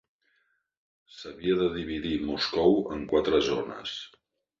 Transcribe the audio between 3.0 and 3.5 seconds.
quatre